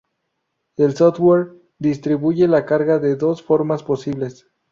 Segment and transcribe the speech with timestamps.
[0.77, 4.47] El "software" distribuye la carga de dos formas posibles.